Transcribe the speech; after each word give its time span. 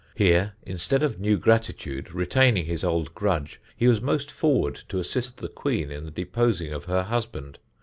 Here, 0.15 0.53
instead 0.63 1.03
of 1.03 1.19
new 1.19 1.37
Gratitude, 1.37 2.07
retayning 2.11 2.65
his 2.65 2.83
old 2.83 3.13
Grudge, 3.13 3.61
he 3.77 3.87
was 3.87 4.01
most 4.01 4.31
forward 4.31 4.73
to 4.89 4.97
assist 4.97 5.37
the 5.37 5.47
Queen 5.47 5.91
in 5.91 6.05
the 6.05 6.09
deposing 6.09 6.73
of 6.73 6.85
her 6.85 7.03
husband. 7.03 7.59